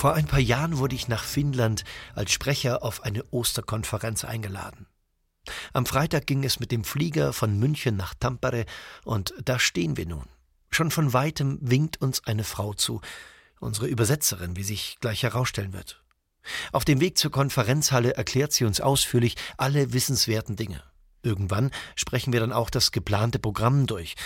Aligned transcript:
Vor 0.00 0.14
ein 0.14 0.26
paar 0.26 0.40
Jahren 0.40 0.78
wurde 0.78 0.94
ich 0.94 1.08
nach 1.08 1.22
Finnland 1.22 1.84
als 2.14 2.32
Sprecher 2.32 2.82
auf 2.82 3.02
eine 3.02 3.22
Osterkonferenz 3.32 4.24
eingeladen. 4.24 4.86
Am 5.74 5.84
Freitag 5.84 6.26
ging 6.26 6.42
es 6.42 6.58
mit 6.58 6.72
dem 6.72 6.84
Flieger 6.84 7.34
von 7.34 7.58
München 7.58 7.98
nach 7.98 8.14
Tampere 8.14 8.64
und 9.04 9.34
da 9.44 9.58
stehen 9.58 9.98
wir 9.98 10.06
nun. 10.06 10.24
Schon 10.70 10.90
von 10.90 11.12
weitem 11.12 11.58
winkt 11.60 12.00
uns 12.00 12.26
eine 12.26 12.44
Frau 12.44 12.72
zu, 12.72 13.02
unsere 13.60 13.88
Übersetzerin, 13.88 14.56
wie 14.56 14.62
sich 14.62 14.96
gleich 15.00 15.22
herausstellen 15.22 15.74
wird. 15.74 16.02
Auf 16.72 16.86
dem 16.86 17.02
Weg 17.02 17.18
zur 17.18 17.30
Konferenzhalle 17.30 18.14
erklärt 18.14 18.54
sie 18.54 18.64
uns 18.64 18.80
ausführlich 18.80 19.36
alle 19.58 19.92
wissenswerten 19.92 20.56
Dinge. 20.56 20.82
Irgendwann 21.22 21.70
sprechen 21.94 22.32
wir 22.32 22.40
dann 22.40 22.54
auch 22.54 22.70
das 22.70 22.90
geplante 22.90 23.38
Programm 23.38 23.86
durch. 23.86 24.16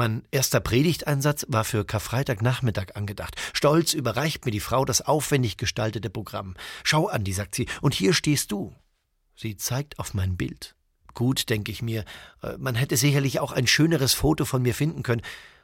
Mein 0.00 0.22
erster 0.30 0.60
Predigteinsatz 0.60 1.44
war 1.48 1.62
für 1.62 1.84
Karfreitagnachmittag 1.84 2.94
angedacht. 2.94 3.34
Stolz 3.52 3.92
überreicht 3.92 4.46
mir 4.46 4.50
die 4.50 4.58
Frau 4.58 4.86
das 4.86 5.02
aufwendig 5.02 5.58
gestaltete 5.58 6.08
Programm. 6.08 6.54
Schau, 6.84 7.08
Andi, 7.08 7.34
sagt 7.34 7.54
sie, 7.54 7.66
und 7.82 7.92
hier 7.92 8.14
stehst 8.14 8.50
du. 8.50 8.74
Sie 9.36 9.58
zeigt 9.58 9.98
auf 9.98 10.14
mein 10.14 10.38
Bild. 10.38 10.74
Gut, 11.12 11.50
denke 11.50 11.70
ich 11.70 11.82
mir, 11.82 12.06
äh, 12.42 12.56
man 12.56 12.76
hätte 12.76 12.96
sicherlich 12.96 13.40
auch 13.40 13.52
ein 13.52 13.66
schöneres 13.66 14.14
Foto 14.14 14.46
von 14.46 14.62
mir 14.62 14.74
finden 14.74 15.02
können, 15.02 15.20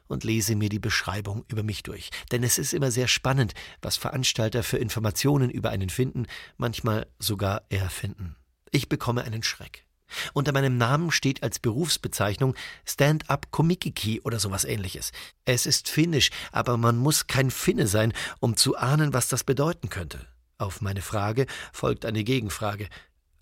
und 0.06 0.22
lese 0.22 0.54
mir 0.54 0.68
die 0.68 0.78
Beschreibung 0.80 1.46
über 1.48 1.62
mich 1.62 1.82
durch. 1.82 2.10
Denn 2.30 2.42
es 2.42 2.58
ist 2.58 2.74
immer 2.74 2.90
sehr 2.90 3.08
spannend, 3.08 3.54
was 3.80 3.96
Veranstalter 3.96 4.62
für 4.62 4.76
Informationen 4.76 5.48
über 5.48 5.70
einen 5.70 5.88
finden, 5.88 6.26
manchmal 6.58 7.06
sogar 7.18 7.62
erfinden. 7.70 8.36
Ich 8.70 8.90
bekomme 8.90 9.24
einen 9.24 9.42
Schreck. 9.42 9.85
Unter 10.32 10.52
meinem 10.52 10.76
Namen 10.76 11.10
steht 11.10 11.42
als 11.42 11.58
Berufsbezeichnung 11.58 12.54
Stand-up 12.84 13.50
Komikiki 13.50 14.20
oder 14.20 14.38
sowas 14.38 14.64
ähnliches. 14.64 15.12
Es 15.44 15.66
ist 15.66 15.88
finnisch, 15.88 16.30
aber 16.52 16.76
man 16.76 16.96
muss 16.96 17.26
kein 17.26 17.50
Finne 17.50 17.86
sein, 17.86 18.12
um 18.40 18.56
zu 18.56 18.76
ahnen, 18.76 19.12
was 19.12 19.28
das 19.28 19.44
bedeuten 19.44 19.88
könnte. 19.88 20.26
Auf 20.58 20.80
meine 20.80 21.02
Frage 21.02 21.46
folgt 21.72 22.04
eine 22.06 22.24
Gegenfrage. 22.24 22.88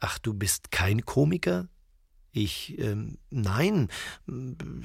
Ach, 0.01 0.19
du 0.19 0.35
bist 0.35 0.71
kein 0.71 1.05
Komiker? 1.05 1.69
Ich, 2.33 2.77
ähm, 2.79 3.19
nein, 3.31 3.89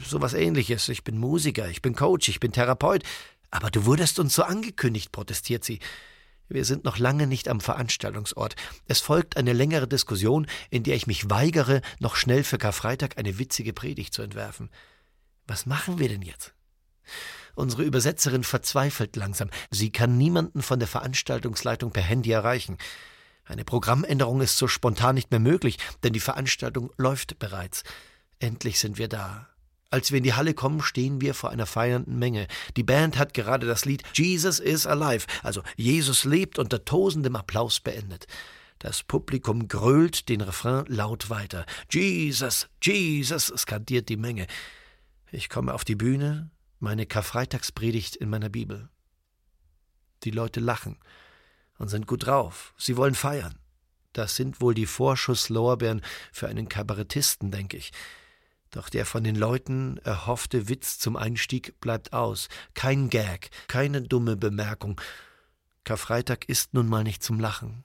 sowas 0.06 0.36
ähnliches. 0.36 0.88
Ich 0.90 1.04
bin 1.04 1.18
Musiker, 1.18 1.68
ich 1.70 1.82
bin 1.82 1.96
Coach, 1.96 2.30
ich 2.30 2.40
bin 2.40 2.52
Therapeut. 2.52 3.04
Aber 3.50 3.72
du 3.72 3.86
wurdest 3.86 4.20
uns 4.20 4.36
so 4.36 4.44
angekündigt, 4.44 5.12
protestiert 5.12 5.64
sie. 5.64 5.80
Wir 6.50 6.66
sind 6.66 6.84
noch 6.84 6.98
lange 6.98 7.28
nicht 7.28 7.48
am 7.48 7.62
Veranstaltungsort. 7.62 8.56
Es 8.88 9.00
folgt 9.00 9.38
eine 9.38 9.54
längere 9.54 9.88
Diskussion, 9.88 10.48
in 10.72 10.84
der 10.84 10.96
ich 10.96 11.06
mich 11.06 11.30
weigere, 11.30 11.82
noch 12.00 12.16
schnell 12.16 12.44
für 12.44 12.58
Karfreitag 12.58 13.18
eine 13.18 13.38
witzige 13.38 13.72
Predigt 13.72 14.14
zu 14.14 14.24
entwerfen. 14.24 14.70
Was 15.48 15.68
machen 15.68 16.00
wir 16.00 16.10
denn 16.10 16.24
jetzt? 16.24 16.54
Unsere 17.56 17.84
Übersetzerin 17.84 18.44
verzweifelt 18.44 19.16
langsam. 19.16 19.50
Sie 19.70 19.92
kann 19.92 20.18
niemanden 20.18 20.62
von 20.62 20.80
der 20.80 20.88
Veranstaltungsleitung 20.88 21.92
per 21.92 22.04
Handy 22.04 22.32
erreichen. 22.32 22.78
Eine 23.46 23.66
Programmänderung 23.66 24.42
ist 24.42 24.58
so 24.58 24.68
spontan 24.68 25.16
nicht 25.16 25.32
mehr 25.32 25.40
möglich, 25.40 25.78
denn 26.04 26.14
die 26.14 26.20
Veranstaltung 26.20 26.92
läuft 26.98 27.38
bereits. 27.40 27.84
Endlich 28.40 28.80
sind 28.80 28.98
wir 28.98 29.08
da. 29.08 29.50
Als 29.92 30.12
wir 30.12 30.20
in 30.20 30.24
die 30.24 30.34
Halle 30.34 30.54
kommen, 30.54 30.82
stehen 30.82 31.20
wir 31.20 31.34
vor 31.34 31.50
einer 31.50 31.66
feiernden 31.66 32.20
Menge. 32.20 32.48
Die 32.78 32.84
Band 32.84 33.18
hat 33.18 33.34
gerade 33.34 33.66
das 33.66 33.86
Lied 33.86 34.04
Jesus 34.14 34.60
is 34.60 34.86
alive, 34.86 35.26
also 35.42 35.64
Jesus 35.78 36.26
lebt, 36.26 36.60
unter 36.60 36.86
tosendem 36.86 37.36
Applaus 37.36 37.80
beendet. 37.80 38.28
Das 38.78 39.04
Publikum 39.04 39.68
grölt 39.68 40.30
den 40.30 40.42
Refrain 40.42 40.86
laut 40.88 41.30
weiter. 41.30 41.66
Jesus, 41.90 42.70
Jesus, 42.82 43.48
skandiert 43.48 44.10
die 44.10 44.18
Menge. 44.18 44.46
Ich 45.32 45.50
komme 45.50 45.74
auf 45.74 45.84
die 45.84 45.96
Bühne, 45.96 46.52
meine 46.80 47.06
Karfreitagspredigt 47.06 48.16
in 48.16 48.30
meiner 48.30 48.50
Bibel. 48.50 48.90
Die 50.24 50.32
Leute 50.32 50.60
lachen 50.60 50.98
und 51.78 51.90
sind 51.90 52.06
gut 52.06 52.28
drauf. 52.28 52.74
Sie 52.78 52.96
wollen 52.96 53.16
feiern. 53.16 53.56
Das 54.14 54.36
sind 54.36 54.62
wohl 54.62 54.74
die 54.74 54.86
Vorschusslorbeeren 54.86 56.02
für 56.32 56.48
einen 56.48 56.70
Kabarettisten, 56.70 57.52
denke 57.52 57.78
ich. 57.78 57.92
Doch 58.72 58.90
der 58.90 59.06
von 59.06 59.24
den 59.24 59.36
Leuten 59.36 59.98
erhoffte 60.04 60.70
Witz 60.70 61.00
zum 61.00 61.16
Einstieg 61.16 61.80
bleibt 61.80 62.14
aus. 62.14 62.50
Kein 62.76 63.10
Gag, 63.10 63.50
keine 63.68 64.02
dumme 64.02 64.38
Bemerkung. 64.38 65.02
Karfreitag 65.84 66.48
ist 66.48 66.74
nun 66.74 66.88
mal 66.88 67.04
nicht 67.04 67.24
zum 67.24 67.40
Lachen. 67.40 67.84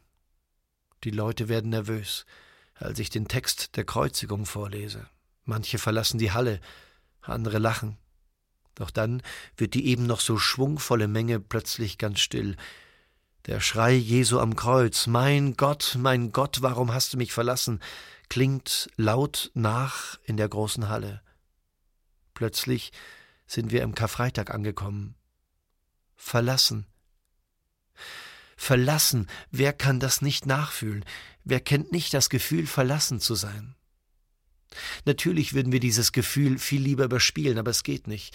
Die 1.04 1.10
Leute 1.10 1.48
werden 1.48 1.70
nervös, 1.70 2.26
als 2.74 2.98
ich 2.98 3.08
den 3.08 3.28
Text 3.28 3.76
der 3.76 3.84
Kreuzigung 3.84 4.44
vorlese. 4.44 5.06
Manche 5.44 5.78
verlassen 5.78 6.18
die 6.18 6.32
Halle, 6.32 6.60
andere 7.20 7.58
lachen. 7.58 7.96
Doch 8.74 8.90
dann 8.90 9.22
wird 9.56 9.74
die 9.74 9.86
eben 9.86 10.06
noch 10.06 10.20
so 10.20 10.36
schwungvolle 10.36 11.08
Menge 11.08 11.40
plötzlich 11.40 11.96
ganz 11.96 12.20
still. 12.20 12.56
Der 13.46 13.60
Schrei 13.60 13.92
Jesu 13.92 14.38
am 14.38 14.56
Kreuz, 14.56 15.06
Mein 15.06 15.54
Gott, 15.54 15.96
mein 15.98 16.32
Gott, 16.32 16.62
warum 16.62 16.94
hast 16.94 17.12
du 17.12 17.18
mich 17.18 17.32
verlassen, 17.32 17.80
klingt 18.30 18.88
laut 18.96 19.50
nach 19.52 20.18
in 20.24 20.38
der 20.38 20.48
großen 20.48 20.88
Halle. 20.88 21.20
Plötzlich 22.32 22.90
sind 23.46 23.70
wir 23.70 23.82
im 23.82 23.94
Karfreitag 23.94 24.50
angekommen. 24.50 25.14
Verlassen. 26.16 26.86
Verlassen, 28.56 29.26
wer 29.50 29.74
kann 29.74 30.00
das 30.00 30.22
nicht 30.22 30.46
nachfühlen? 30.46 31.04
Wer 31.44 31.60
kennt 31.60 31.92
nicht 31.92 32.14
das 32.14 32.30
Gefühl, 32.30 32.66
verlassen 32.66 33.20
zu 33.20 33.34
sein? 33.34 33.74
Natürlich 35.04 35.52
würden 35.52 35.70
wir 35.70 35.80
dieses 35.80 36.12
Gefühl 36.12 36.58
viel 36.58 36.80
lieber 36.80 37.04
überspielen, 37.04 37.58
aber 37.58 37.72
es 37.72 37.82
geht 37.82 38.06
nicht. 38.06 38.34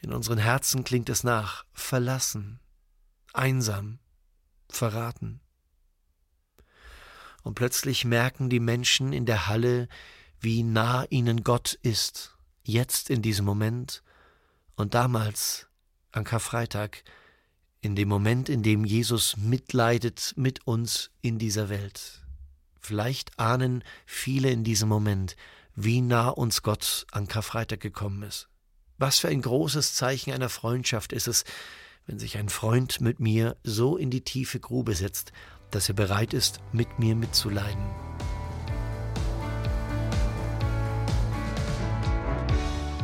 In 0.00 0.12
unseren 0.12 0.38
Herzen 0.38 0.84
klingt 0.84 1.08
es 1.08 1.24
nach 1.24 1.64
verlassen, 1.72 2.60
einsam, 3.32 3.98
verraten. 4.70 5.40
Und 7.42 7.54
plötzlich 7.54 8.04
merken 8.04 8.50
die 8.50 8.60
Menschen 8.60 9.12
in 9.12 9.26
der 9.26 9.46
Halle, 9.46 9.88
wie 10.40 10.62
nah 10.62 11.04
ihnen 11.10 11.44
Gott 11.44 11.78
ist, 11.82 12.36
jetzt 12.62 13.10
in 13.10 13.22
diesem 13.22 13.44
Moment 13.44 14.02
und 14.76 14.94
damals 14.94 15.66
an 16.12 16.24
Karfreitag, 16.24 17.02
in 17.80 17.96
dem 17.96 18.08
Moment, 18.08 18.48
in 18.48 18.62
dem 18.62 18.84
Jesus 18.84 19.36
mitleidet 19.36 20.34
mit 20.36 20.66
uns 20.66 21.10
in 21.20 21.38
dieser 21.38 21.68
Welt. 21.68 22.24
Vielleicht 22.80 23.38
ahnen 23.38 23.84
viele 24.06 24.50
in 24.50 24.64
diesem 24.64 24.88
Moment, 24.88 25.36
wie 25.74 26.00
nah 26.00 26.28
uns 26.28 26.62
Gott 26.62 27.06
an 27.12 27.28
Karfreitag 27.28 27.80
gekommen 27.80 28.22
ist. 28.24 28.48
Was 28.98 29.20
für 29.20 29.28
ein 29.28 29.42
großes 29.42 29.94
Zeichen 29.94 30.32
einer 30.32 30.48
Freundschaft 30.48 31.12
ist 31.12 31.28
es, 31.28 31.44
wenn 32.08 32.18
sich 32.18 32.38
ein 32.38 32.48
Freund 32.48 33.00
mit 33.00 33.20
mir 33.20 33.56
so 33.62 33.96
in 33.96 34.10
die 34.10 34.22
tiefe 34.22 34.58
Grube 34.58 34.94
setzt, 34.94 35.32
dass 35.70 35.88
er 35.88 35.94
bereit 35.94 36.32
ist, 36.32 36.60
mit 36.72 36.98
mir 36.98 37.14
mitzuleiden. 37.14 37.84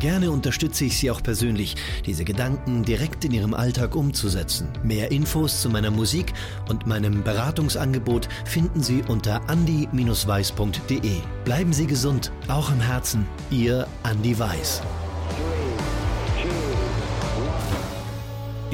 Gerne 0.00 0.31
unterstütze 0.31 0.84
ich 0.84 0.98
Sie 0.98 1.10
auch 1.10 1.22
persönlich, 1.22 1.76
diese 2.04 2.25
Gedanken 2.25 2.82
direkt 2.82 3.25
in 3.25 3.32
Ihrem 3.32 3.54
Alltag 3.54 3.95
umzusetzen. 3.95 4.68
Mehr 4.83 5.10
Infos 5.10 5.62
zu 5.62 5.71
meiner 5.71 5.91
Musik 5.91 6.34
und 6.68 6.86
meinem 6.86 7.22
Beratungsangebot 7.22 8.28
finden 8.45 8.83
Sie 8.83 9.03
unter 9.09 9.48
andi-weiß.de. 9.48 11.21
Bleiben 11.45 11.72
Sie 11.72 11.86
gesund, 11.86 12.33
auch 12.48 12.71
im 12.71 12.80
Herzen. 12.80 13.27
Ihr 13.51 13.86
Andi 14.03 14.39
Weiß. 14.39 14.83